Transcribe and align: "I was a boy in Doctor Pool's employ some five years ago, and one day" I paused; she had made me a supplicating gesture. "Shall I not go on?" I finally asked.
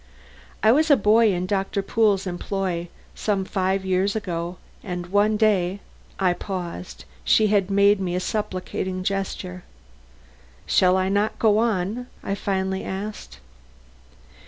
"I 0.63 0.71
was 0.71 0.89
a 0.89 0.97
boy 0.97 1.31
in 1.31 1.45
Doctor 1.45 1.83
Pool's 1.83 2.25
employ 2.25 2.87
some 3.13 3.45
five 3.45 3.85
years 3.85 4.15
ago, 4.15 4.57
and 4.83 5.05
one 5.05 5.37
day" 5.37 5.79
I 6.19 6.33
paused; 6.33 7.05
she 7.23 7.49
had 7.49 7.69
made 7.69 7.99
me 7.99 8.15
a 8.15 8.19
supplicating 8.19 9.03
gesture. 9.03 9.63
"Shall 10.65 10.97
I 10.97 11.07
not 11.07 11.37
go 11.37 11.59
on?" 11.59 12.07
I 12.23 12.33
finally 12.33 12.83
asked. 12.83 13.37